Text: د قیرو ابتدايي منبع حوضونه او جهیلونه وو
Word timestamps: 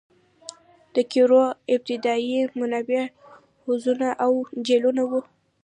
د 0.93 0.95
قیرو 1.11 1.43
ابتدايي 1.73 2.39
منبع 2.59 3.03
حوضونه 3.63 4.07
او 4.23 4.31
جهیلونه 4.65 5.03
وو 5.09 5.21